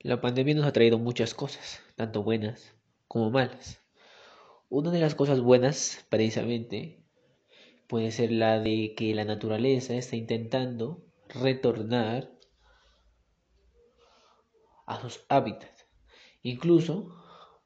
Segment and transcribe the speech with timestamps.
[0.00, 2.74] La pandemia nos ha traído muchas cosas, tanto buenas
[3.08, 3.80] como malas.
[4.68, 7.02] Una de las cosas buenas, precisamente,
[7.86, 12.30] puede ser la de que la naturaleza está intentando retornar
[14.86, 15.86] a sus hábitats.
[16.42, 17.14] Incluso,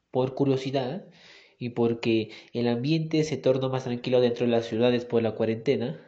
[0.09, 1.07] por curiosidad
[1.57, 5.99] y porque el ambiente se torna más tranquilo dentro de las ciudades por la cuarentena,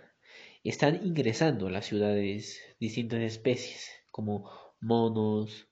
[0.63, 4.49] están ingresando a las ciudades distintas especies, como
[4.79, 5.67] monos,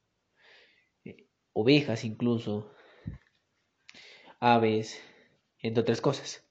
[1.53, 2.71] ovejas incluso,
[4.39, 5.01] aves,
[5.59, 6.43] entre otras cosas.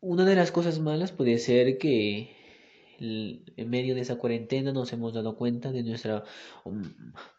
[0.00, 2.36] Una de las cosas malas puede ser que
[3.00, 6.24] en medio de esa cuarentena nos hemos dado cuenta de nuestra
[6.64, 6.82] um,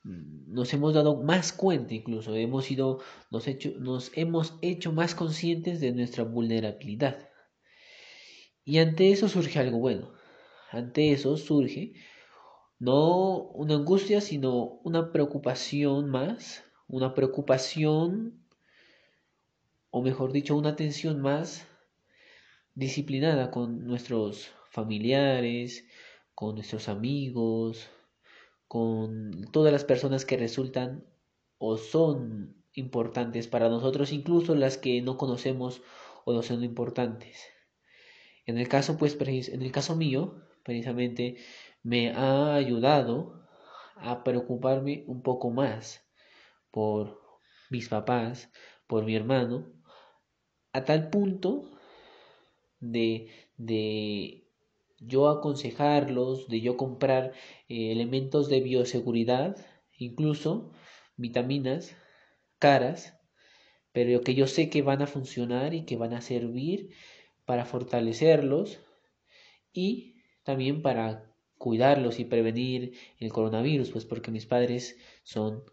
[0.03, 5.81] nos hemos dado más cuenta incluso hemos sido nos, hecho, nos hemos hecho más conscientes
[5.81, 7.29] de nuestra vulnerabilidad
[8.63, 10.13] y ante eso surge algo bueno
[10.71, 11.93] ante eso surge
[12.79, 18.39] no una angustia sino una preocupación más una preocupación
[19.91, 21.67] o mejor dicho una atención más
[22.75, 25.85] disciplinada con nuestros familiares,
[26.33, 27.89] con nuestros amigos,
[28.67, 31.03] con todas las personas que resultan
[31.57, 35.81] o son importantes para nosotros, incluso las que no conocemos
[36.25, 37.47] o no son importantes.
[38.45, 41.37] En el caso, pues, en el caso mío, precisamente,
[41.83, 43.45] me ha ayudado
[43.95, 46.05] a preocuparme un poco más
[46.71, 47.19] por
[47.69, 48.51] mis papás,
[48.87, 49.71] por mi hermano,
[50.73, 51.69] a tal punto
[52.79, 54.47] de, de
[54.99, 57.33] yo aconsejarlos, de yo comprar
[57.67, 59.57] eh, elementos de bioseguridad,
[59.97, 60.71] incluso
[61.15, 61.95] vitaminas
[62.57, 63.17] caras,
[63.91, 66.91] pero que yo sé que van a funcionar y que van a servir
[67.45, 68.79] para fortalecerlos
[69.73, 75.63] y también para cuidarlos y prevenir el coronavirus, pues porque mis padres son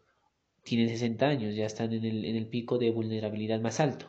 [0.66, 4.06] tienen 60 años, ya están en el, en el pico de vulnerabilidad más alto.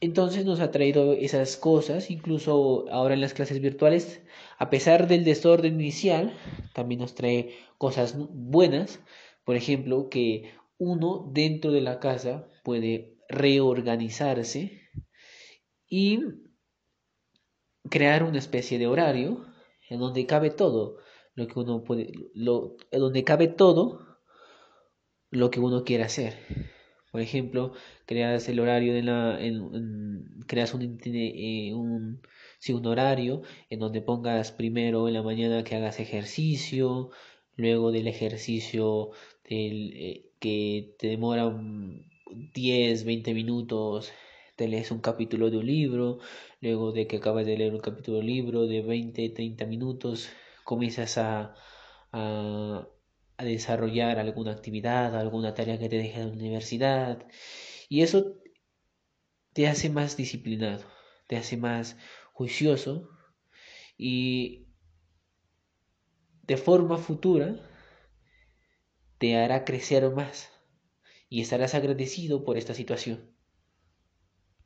[0.00, 4.22] Entonces nos ha traído esas cosas, incluso ahora en las clases virtuales,
[4.58, 6.34] a pesar del desorden inicial,
[6.74, 9.00] también nos trae cosas buenas,
[9.44, 14.80] por ejemplo, que uno dentro de la casa puede reorganizarse
[15.88, 16.20] y
[17.90, 19.44] crear una especie de horario
[19.88, 20.98] en donde cabe todo
[21.34, 24.06] lo que uno puede, lo, en donde cabe todo
[25.30, 26.34] lo que uno quiera hacer.
[27.12, 27.72] Por ejemplo,
[28.06, 29.38] creas el horario de la,
[30.46, 37.10] creas un, eh, un horario en donde pongas primero en la mañana que hagas ejercicio,
[37.56, 39.10] luego del ejercicio
[39.44, 41.52] eh, que te demora
[42.54, 44.12] 10, 20 minutos,
[44.60, 46.18] te lees un capítulo de un libro,
[46.60, 50.28] luego de que acabas de leer un capítulo de un libro de 20, 30 minutos,
[50.64, 51.54] comienzas a,
[52.12, 52.86] a
[53.42, 57.26] desarrollar alguna actividad, alguna tarea que te deje de la universidad.
[57.88, 58.36] Y eso
[59.54, 60.84] te hace más disciplinado,
[61.26, 61.96] te hace más
[62.34, 63.08] juicioso
[63.96, 64.66] y
[66.42, 67.56] de forma futura
[69.16, 70.50] te hará crecer más
[71.30, 73.39] y estarás agradecido por esta situación.